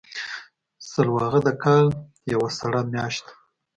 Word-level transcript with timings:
سلواغه 0.91 1.39
د 1.47 1.49
کال 1.63 1.87
یوه 2.33 2.49
سړه 2.59 2.81
میاشت 2.93 3.23
ده. 3.27 3.33